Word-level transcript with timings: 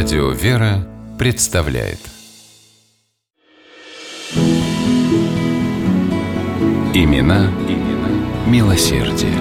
Радио 0.00 0.30
«Вера» 0.30 0.86
представляет 1.18 1.98
Имена, 6.94 7.50
имена 7.68 8.46
милосердие. 8.46 9.34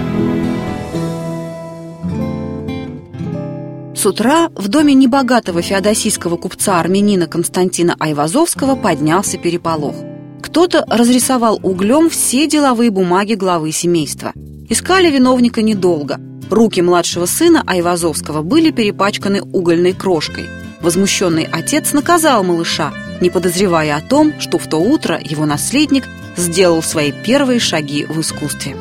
С 3.95 4.03
утра 4.07 4.49
в 4.55 4.67
доме 4.67 4.95
небогатого 4.95 5.61
феодосийского 5.61 6.37
купца-армянина 6.37 7.27
Константина 7.27 7.95
Айвазовского 7.99 8.75
поднялся 8.75 9.37
переполох. 9.37 9.93
Кто-то 10.41 10.83
разрисовал 10.89 11.59
углем 11.61 12.09
все 12.09 12.47
деловые 12.47 12.89
бумаги 12.89 13.35
главы 13.35 13.71
семейства. 13.71 14.33
Искали 14.69 15.09
виновника 15.09 15.61
недолго. 15.61 16.19
Руки 16.49 16.81
младшего 16.81 17.25
сына 17.25 17.63
Айвазовского 17.65 18.41
были 18.41 18.71
перепачканы 18.71 19.41
угольной 19.41 19.93
крошкой. 19.93 20.49
Возмущенный 20.81 21.47
отец 21.49 21.93
наказал 21.93 22.43
малыша, 22.43 22.93
не 23.21 23.29
подозревая 23.29 23.95
о 23.95 24.01
том, 24.01 24.33
что 24.39 24.57
в 24.57 24.67
то 24.67 24.77
утро 24.77 25.19
его 25.23 25.45
наследник 25.45 26.03
сделал 26.35 26.83
свои 26.83 27.13
первые 27.13 27.61
шаги 27.61 28.05
в 28.05 28.19
искусстве. 28.19 28.75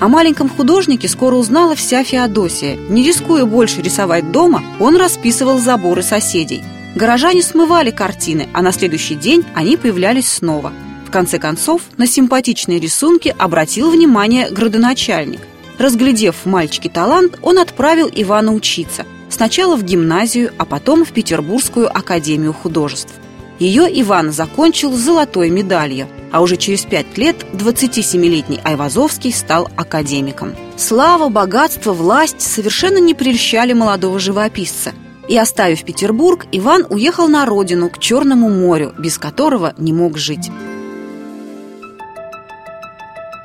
О 0.00 0.06
маленьком 0.08 0.48
художнике 0.48 1.08
скоро 1.08 1.34
узнала 1.34 1.74
вся 1.74 2.04
Феодосия. 2.04 2.76
Не 2.88 3.04
рискуя 3.04 3.44
больше 3.44 3.82
рисовать 3.82 4.30
дома, 4.30 4.62
он 4.78 4.96
расписывал 4.96 5.58
заборы 5.58 6.02
соседей. 6.02 6.62
Горожане 6.94 7.42
смывали 7.42 7.90
картины, 7.90 8.48
а 8.52 8.62
на 8.62 8.70
следующий 8.70 9.16
день 9.16 9.44
они 9.54 9.76
появлялись 9.76 10.28
снова. 10.28 10.72
Конце 11.14 11.38
концов, 11.38 11.82
на 11.96 12.08
симпатичные 12.08 12.80
рисунки 12.80 13.32
обратил 13.38 13.88
внимание 13.88 14.50
градоначальник. 14.50 15.38
Разглядев 15.78 16.34
в 16.42 16.46
мальчике 16.46 16.90
талант, 16.90 17.38
он 17.40 17.60
отправил 17.60 18.10
Ивана 18.12 18.52
учиться. 18.52 19.06
Сначала 19.28 19.76
в 19.76 19.84
гимназию, 19.84 20.50
а 20.58 20.64
потом 20.64 21.04
в 21.04 21.12
Петербургскую 21.12 21.88
академию 21.88 22.52
художеств. 22.52 23.12
Ее 23.60 23.84
Иван 24.02 24.32
закончил 24.32 24.92
с 24.92 24.98
золотой 24.98 25.50
медалью, 25.50 26.08
а 26.32 26.42
уже 26.42 26.56
через 26.56 26.82
пять 26.82 27.16
лет 27.16 27.36
27-летний 27.52 28.58
Айвазовский 28.64 29.32
стал 29.32 29.68
академиком. 29.76 30.56
Слава, 30.76 31.28
богатство, 31.28 31.92
власть 31.92 32.40
совершенно 32.40 32.98
не 32.98 33.14
прельщали 33.14 33.72
молодого 33.72 34.18
живописца. 34.18 34.92
И 35.28 35.38
оставив 35.38 35.84
Петербург, 35.84 36.46
Иван 36.50 36.84
уехал 36.90 37.28
на 37.28 37.46
родину, 37.46 37.88
к 37.88 38.00
Черному 38.00 38.50
морю, 38.50 38.92
без 38.98 39.16
которого 39.16 39.74
не 39.78 39.92
мог 39.92 40.18
жить. 40.18 40.50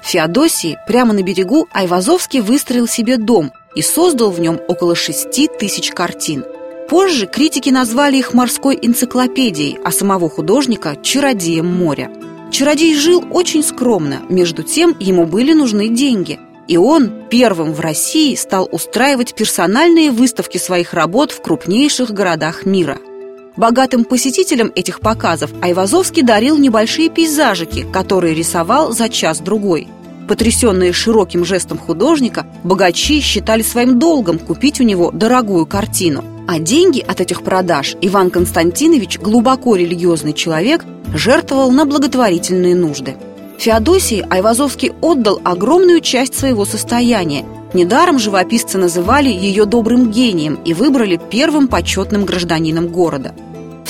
В 0.04 0.08
Феодосии, 0.08 0.78
прямо 0.88 1.14
на 1.14 1.22
берегу, 1.24 1.68
Айвазовский 1.74 2.40
выстроил 2.40 2.88
себе 2.88 3.18
дом 3.18 3.52
и 3.76 3.82
создал 3.82 4.32
в 4.32 4.40
нем 4.40 4.60
около 4.68 4.96
шести 4.96 5.48
тысяч 5.48 5.92
картин. 5.92 6.46
Позже 6.90 7.28
критики 7.28 7.70
назвали 7.70 8.18
их 8.18 8.34
морской 8.34 8.78
энциклопедией, 8.82 9.78
а 9.84 9.92
самого 9.92 10.30
художника– 10.30 10.96
чародеем 11.04 11.68
моря. 11.68 12.12
Чародей 12.52 12.96
жил 12.96 13.24
очень 13.30 13.64
скромно, 13.64 14.22
между 14.28 14.64
тем 14.64 14.96
ему 15.00 15.26
были 15.26 15.54
нужны 15.54 15.90
деньги. 15.90 16.40
И 16.68 16.78
он 16.78 17.12
первым 17.30 17.74
в 17.74 17.80
России 17.80 18.36
стал 18.36 18.68
устраивать 18.72 19.36
персональные 19.36 20.12
выставки 20.12 20.58
своих 20.58 20.94
работ 20.94 21.32
в 21.32 21.42
крупнейших 21.42 22.12
городах 22.12 22.66
мира– 22.66 22.98
Богатым 23.60 24.06
посетителям 24.06 24.72
этих 24.74 25.02
показов 25.02 25.52
Айвазовский 25.62 26.22
дарил 26.24 26.58
небольшие 26.58 27.10
пейзажики, 27.10 27.86
которые 27.92 28.34
рисовал 28.34 28.94
за 28.94 29.10
час-другой. 29.10 29.90
Потрясенные 30.30 30.94
широким 30.94 31.44
жестом 31.44 31.78
художника, 31.78 32.48
богачи 32.64 33.20
считали 33.20 33.62
своим 33.62 34.00
долгом 34.00 34.40
купить 34.40 34.80
у 34.80 34.86
него 34.86 35.12
дорогую 35.12 35.66
картину. 35.66 36.24
А 36.48 36.58
деньги 36.58 37.02
от 37.02 37.20
этих 37.20 37.42
продаж 37.42 37.98
Иван 38.00 38.30
Константинович, 38.30 39.20
глубоко 39.20 39.76
религиозный 39.76 40.32
человек, 40.32 40.86
жертвовал 41.14 41.70
на 41.70 41.84
благотворительные 41.84 42.76
нужды. 42.76 43.18
Феодосии 43.58 44.26
Айвазовский 44.30 44.94
отдал 45.02 45.42
огромную 45.44 46.00
часть 46.00 46.34
своего 46.34 46.64
состояния. 46.64 47.44
Недаром 47.74 48.20
живописцы 48.20 48.78
называли 48.78 49.28
ее 49.28 49.66
добрым 49.66 50.12
гением 50.12 50.56
и 50.64 50.74
выбрали 50.74 51.20
первым 51.30 51.68
почетным 51.68 52.24
гражданином 52.24 52.88
города– 52.88 53.36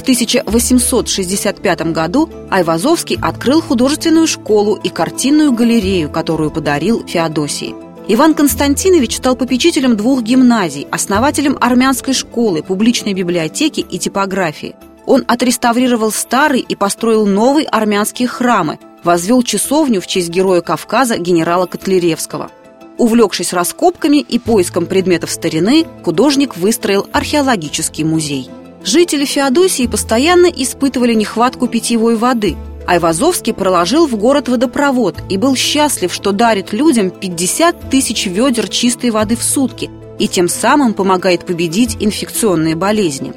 1865 0.09 1.91
году 1.91 2.31
Айвазовский 2.49 3.19
открыл 3.21 3.61
художественную 3.61 4.25
школу 4.25 4.73
и 4.75 4.89
картинную 4.89 5.51
галерею, 5.51 6.09
которую 6.09 6.49
подарил 6.49 7.05
Феодосии. 7.05 7.75
Иван 8.07 8.33
Константинович 8.33 9.17
стал 9.17 9.35
попечителем 9.35 9.95
двух 9.95 10.23
гимназий, 10.23 10.87
основателем 10.89 11.59
армянской 11.61 12.15
школы, 12.15 12.63
публичной 12.63 13.13
библиотеки 13.13 13.81
и 13.81 13.99
типографии. 13.99 14.75
Он 15.05 15.23
отреставрировал 15.27 16.11
старый 16.11 16.61
и 16.61 16.75
построил 16.75 17.27
новые 17.27 17.67
армянские 17.67 18.27
храмы, 18.27 18.79
возвел 19.03 19.43
часовню 19.43 20.01
в 20.01 20.07
честь 20.07 20.29
героя 20.29 20.61
Кавказа 20.61 21.19
генерала 21.19 21.67
Котляревского. 21.67 22.49
Увлекшись 22.97 23.53
раскопками 23.53 24.17
и 24.17 24.39
поиском 24.39 24.87
предметов 24.87 25.29
старины, 25.29 25.85
художник 26.03 26.57
выстроил 26.57 27.07
археологический 27.13 28.03
музей– 28.03 28.49
Жители 28.83 29.25
Феодосии 29.25 29.87
постоянно 29.87 30.47
испытывали 30.47 31.13
нехватку 31.13 31.67
питьевой 31.67 32.15
воды. 32.15 32.55
Айвазовский 32.87 33.53
проложил 33.53 34.07
в 34.07 34.15
город 34.15 34.47
водопровод 34.47 35.15
и 35.29 35.37
был 35.37 35.55
счастлив, 35.55 36.13
что 36.13 36.31
дарит 36.31 36.73
людям 36.73 37.11
50 37.11 37.89
тысяч 37.89 38.25
ведер 38.25 38.67
чистой 38.69 39.11
воды 39.11 39.35
в 39.35 39.43
сутки 39.43 39.89
и 40.17 40.27
тем 40.27 40.47
самым 40.47 40.93
помогает 40.93 41.45
победить 41.45 41.97
инфекционные 41.99 42.75
болезни. 42.75 43.33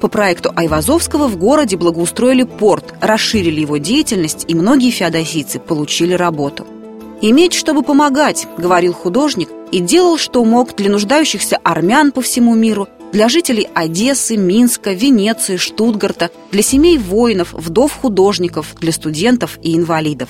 По 0.00 0.08
проекту 0.08 0.52
Айвазовского 0.54 1.28
в 1.28 1.36
городе 1.36 1.76
благоустроили 1.76 2.44
порт, 2.44 2.94
расширили 3.00 3.60
его 3.60 3.78
деятельность, 3.78 4.44
и 4.48 4.54
многие 4.54 4.90
феодосийцы 4.90 5.58
получили 5.58 6.14
работу. 6.14 6.66
«Иметь, 7.20 7.54
чтобы 7.54 7.82
помогать»,— 7.82 8.46
говорил 8.58 8.92
художник, 8.92 9.48
и 9.70 9.80
делал, 9.80 10.18
что 10.18 10.44
мог 10.44 10.74
для 10.76 10.90
нуждающихся 10.90 11.58
армян 11.64 12.12
по 12.12 12.20
всему 12.20 12.54
миру 12.54 12.88
для 13.14 13.28
жителей 13.28 13.68
Одессы, 13.74 14.36
Минска, 14.36 14.92
Венеции, 14.92 15.56
Штутгарта, 15.56 16.32
для 16.50 16.62
семей 16.62 16.98
воинов, 16.98 17.52
вдов 17.52 17.92
художников, 17.92 18.74
для 18.80 18.90
студентов 18.90 19.56
и 19.62 19.76
инвалидов. 19.76 20.28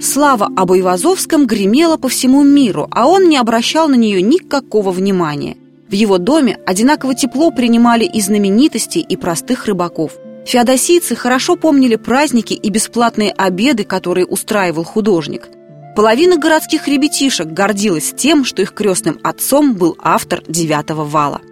Слава 0.00 0.48
об 0.56 0.72
Ивазовском 0.72 1.46
гремела 1.46 1.98
по 1.98 2.08
всему 2.08 2.42
миру, 2.42 2.88
а 2.90 3.06
он 3.06 3.28
не 3.28 3.36
обращал 3.36 3.86
на 3.86 3.96
нее 3.96 4.22
никакого 4.22 4.92
внимания. 4.92 5.58
В 5.90 5.92
его 5.92 6.16
доме 6.16 6.58
одинаково 6.64 7.14
тепло 7.14 7.50
принимали 7.50 8.06
и 8.06 8.22
знаменитости, 8.22 8.98
и 8.98 9.16
простых 9.18 9.66
рыбаков. 9.66 10.12
Феодосийцы 10.46 11.16
хорошо 11.16 11.56
помнили 11.56 11.96
праздники 11.96 12.54
и 12.54 12.70
бесплатные 12.70 13.30
обеды, 13.32 13.84
которые 13.84 14.24
устраивал 14.24 14.84
художник– 14.84 15.50
Половина 16.00 16.38
городских 16.38 16.88
ребятишек 16.88 17.48
гордилась 17.48 18.14
тем, 18.16 18.46
что 18.46 18.62
их 18.62 18.72
крестным 18.72 19.18
отцом 19.22 19.74
был 19.74 19.98
автор 20.00 20.42
«Девятого 20.48 21.04
вала». 21.04 21.42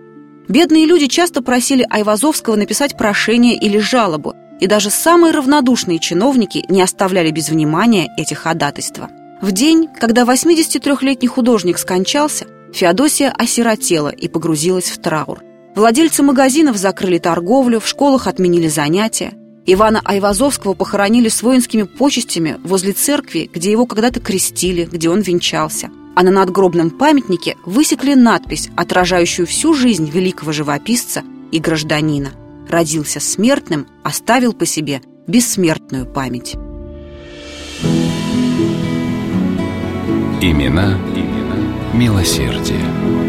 Бедные 0.48 0.86
люди 0.86 1.06
часто 1.06 1.42
просили 1.42 1.86
Айвазовского 1.90 2.56
написать 2.56 2.96
прошение 2.96 3.58
или 3.58 3.76
жалобу, 3.76 4.34
и 4.58 4.66
даже 4.66 4.88
самые 4.88 5.34
равнодушные 5.34 5.98
чиновники 5.98 6.64
не 6.70 6.80
оставляли 6.80 7.30
без 7.30 7.50
внимания 7.50 8.08
эти 8.16 8.32
ходатайства. 8.32 9.10
В 9.42 9.52
день, 9.52 9.86
когда 10.00 10.22
83-летний 10.22 11.28
художник 11.28 11.76
скончался, 11.76 12.46
Феодосия 12.72 13.30
осиротела 13.30 14.08
и 14.08 14.28
погрузилась 14.28 14.90
в 14.90 14.96
траур. 14.96 15.42
Владельцы 15.74 16.22
магазинов 16.22 16.78
закрыли 16.78 17.18
торговлю, 17.18 17.80
в 17.80 17.86
школах 17.86 18.26
отменили 18.26 18.68
занятия. 18.68 19.34
Ивана 19.70 20.00
Айвазовского 20.02 20.72
похоронили 20.72 21.28
с 21.28 21.42
воинскими 21.42 21.82
почестями 21.82 22.56
возле 22.64 22.94
церкви, 22.94 23.50
где 23.52 23.70
его 23.70 23.84
когда-то 23.84 24.18
крестили, 24.18 24.88
где 24.90 25.10
он 25.10 25.20
венчался. 25.20 25.90
А 26.16 26.22
на 26.22 26.30
надгробном 26.30 26.88
памятнике 26.88 27.54
высекли 27.66 28.14
надпись, 28.14 28.70
отражающую 28.76 29.46
всю 29.46 29.74
жизнь 29.74 30.08
великого 30.08 30.52
живописца 30.52 31.22
и 31.52 31.58
гражданина. 31.58 32.30
Родился 32.66 33.20
смертным, 33.20 33.86
оставил 34.02 34.54
по 34.54 34.64
себе 34.64 35.02
бессмертную 35.26 36.06
память. 36.06 36.54
Имена, 40.40 40.98
имена 41.14 41.92
милосердие. 41.92 43.27